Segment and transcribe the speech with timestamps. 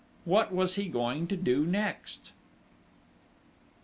[0.25, 2.31] What was he going to do next?